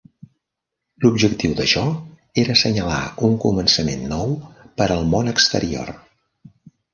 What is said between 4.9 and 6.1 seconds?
al món exterior.